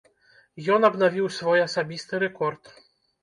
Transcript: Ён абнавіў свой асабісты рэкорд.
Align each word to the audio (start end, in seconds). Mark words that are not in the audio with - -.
Ён 0.75 0.87
абнавіў 0.89 1.27
свой 1.35 1.59
асабісты 1.67 2.21
рэкорд. 2.25 2.63